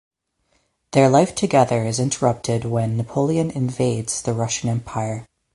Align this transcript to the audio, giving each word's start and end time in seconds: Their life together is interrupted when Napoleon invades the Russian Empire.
Their 0.93 1.09
life 1.09 1.35
together 1.35 1.83
is 1.85 1.99
interrupted 1.99 2.65
when 2.65 2.97
Napoleon 2.97 3.51
invades 3.51 4.23
the 4.23 4.33
Russian 4.33 4.67
Empire. 4.69 5.27